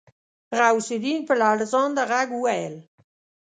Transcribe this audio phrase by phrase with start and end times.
[0.57, 2.75] غوث الدين په لړزانده غږ وويل.